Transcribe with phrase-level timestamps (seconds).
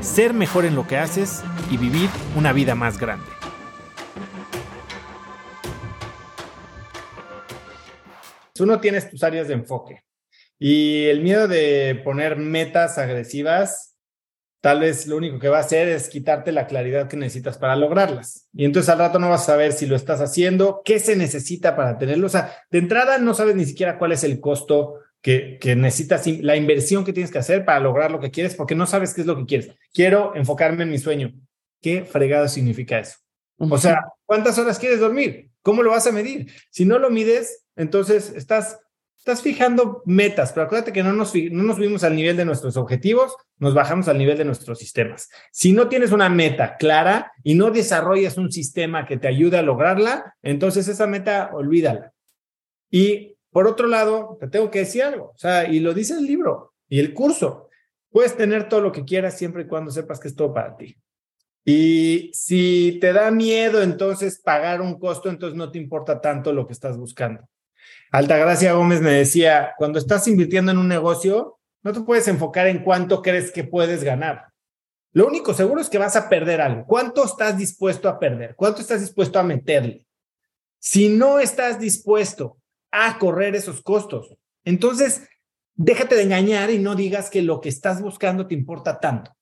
[0.00, 3.26] ser mejor en lo que haces y vivir una vida más grande.
[8.60, 10.02] Uno tienes tus áreas de enfoque
[10.58, 13.88] y el miedo de poner metas agresivas
[14.60, 17.76] tal vez lo único que va a hacer es quitarte la claridad que necesitas para
[17.76, 18.48] lograrlas.
[18.52, 21.76] Y entonces al rato no vas a saber si lo estás haciendo, qué se necesita
[21.76, 22.26] para tenerlo.
[22.26, 26.26] O sea, de entrada no sabes ni siquiera cuál es el costo que, que necesitas,
[26.26, 29.22] la inversión que tienes que hacer para lograr lo que quieres, porque no sabes qué
[29.22, 29.70] es lo que quieres.
[29.92, 31.32] Quiero enfocarme en mi sueño.
[31.80, 33.18] ¿Qué fregado significa eso?
[33.58, 35.50] O sea, ¿cuántas horas quieres dormir?
[35.62, 36.52] ¿Cómo lo vas a medir?
[36.70, 38.78] Si no lo mides, entonces estás
[39.28, 42.78] estás fijando metas, pero acuérdate que no nos, no nos subimos al nivel de nuestros
[42.78, 45.28] objetivos, nos bajamos al nivel de nuestros sistemas.
[45.52, 49.62] Si no tienes una meta clara y no desarrollas un sistema que te ayude a
[49.62, 52.12] lograrla, entonces esa meta olvídala.
[52.90, 56.26] Y por otro lado, te tengo que decir algo, o sea, y lo dice el
[56.26, 57.68] libro y el curso,
[58.10, 60.96] puedes tener todo lo que quieras siempre y cuando sepas que es todo para ti.
[61.64, 66.66] Y si te da miedo entonces pagar un costo, entonces no te importa tanto lo
[66.66, 67.46] que estás buscando.
[68.10, 72.82] Altagracia Gómez me decía, cuando estás invirtiendo en un negocio, no te puedes enfocar en
[72.82, 74.46] cuánto crees que puedes ganar.
[75.12, 76.86] Lo único seguro es que vas a perder algo.
[76.86, 78.54] ¿Cuánto estás dispuesto a perder?
[78.56, 80.06] ¿Cuánto estás dispuesto a meterle?
[80.78, 82.57] Si no estás dispuesto
[82.90, 85.28] a correr esos costos, entonces
[85.74, 89.32] déjate de engañar y no digas que lo que estás buscando te importa tanto.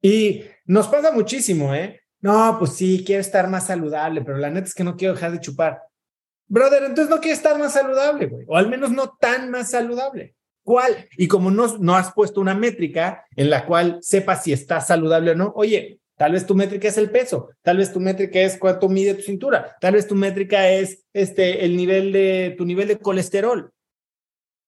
[0.00, 2.00] Y nos pasa muchísimo, ¿eh?
[2.20, 5.32] No, pues sí, quiero estar más saludable, pero la neta es que no quiero dejar
[5.32, 5.82] de chupar.
[6.46, 10.34] Brother, entonces no quieres estar más saludable, güey, o al menos no tan más saludable.
[10.62, 11.08] ¿Cuál?
[11.18, 15.32] Y como no, no has puesto una métrica en la cual sepas si estás saludable
[15.32, 18.58] o no, oye, tal vez tu métrica es el peso, tal vez tu métrica es
[18.58, 22.88] cuánto mide tu cintura, tal vez tu métrica es este, el nivel de, tu nivel
[22.88, 23.72] de colesterol.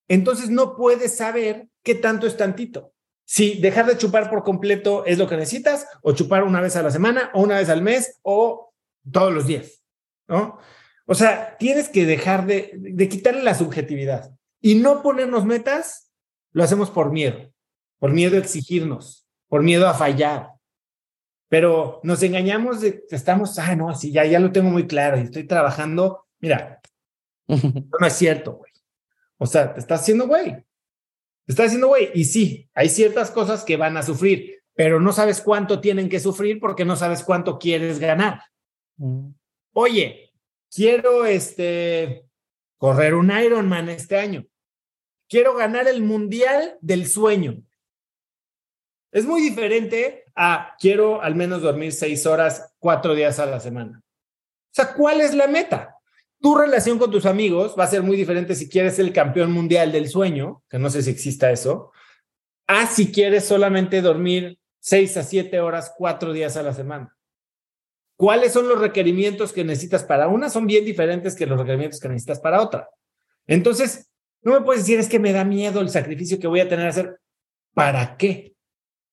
[0.08, 2.92] Entonces no puedes saber qué tanto es tantito.
[3.24, 6.82] Si dejar de chupar por completo es lo que necesitas, o chupar una vez a
[6.82, 8.72] la semana, o una vez al mes, o
[9.10, 9.82] todos los días,
[10.28, 10.58] ¿no?
[11.06, 16.10] O sea, tienes que dejar de, de quitarle la subjetividad y no ponernos metas,
[16.52, 17.52] lo hacemos por miedo,
[17.98, 20.55] por miedo a exigirnos, por miedo a fallar.
[21.48, 25.18] Pero nos engañamos de que estamos, ah, no, así ya, ya lo tengo muy claro
[25.18, 26.26] y estoy trabajando.
[26.40, 26.80] Mira,
[27.48, 28.72] no es cierto, güey.
[29.38, 30.52] O sea, te estás haciendo güey.
[30.52, 32.10] Te estás haciendo güey.
[32.14, 36.20] Y sí, hay ciertas cosas que van a sufrir, pero no sabes cuánto tienen que
[36.20, 38.42] sufrir porque no sabes cuánto quieres ganar.
[38.96, 39.28] Mm.
[39.72, 40.32] Oye,
[40.74, 42.24] quiero este,
[42.76, 44.46] correr un Ironman este año.
[45.28, 47.62] Quiero ganar el mundial del sueño.
[49.16, 54.02] Es muy diferente a quiero al menos dormir seis horas, cuatro días a la semana.
[54.02, 55.96] O sea, ¿cuál es la meta?
[56.38, 59.90] Tu relación con tus amigos va a ser muy diferente si quieres el campeón mundial
[59.90, 61.92] del sueño, que no sé si exista eso,
[62.66, 67.16] a si quieres solamente dormir seis a siete horas, cuatro días a la semana
[68.16, 72.08] cuáles son los requerimientos que necesitas para una son bien diferentes que los requerimientos que
[72.08, 72.88] necesitas para otra.
[73.46, 74.10] Entonces,
[74.42, 76.86] no me puedes decir es que me da miedo el sacrificio que voy a tener
[76.86, 77.20] que hacer.
[77.74, 78.55] ¿Para qué?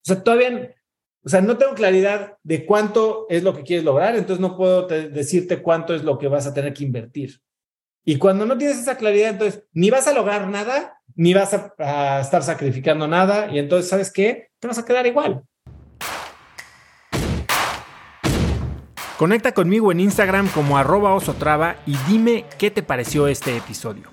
[0.03, 0.75] O sea, todavía,
[1.23, 4.85] o sea, no tengo claridad de cuánto es lo que quieres lograr, entonces no puedo
[4.87, 7.39] decirte cuánto es lo que vas a tener que invertir.
[8.03, 11.73] Y cuando no tienes esa claridad, entonces ni vas a lograr nada, ni vas a,
[11.77, 14.49] a estar sacrificando nada, y entonces, ¿sabes qué?
[14.59, 15.43] Te vas a quedar igual.
[19.17, 24.12] Conecta conmigo en Instagram como arroba osotrava y dime qué te pareció este episodio.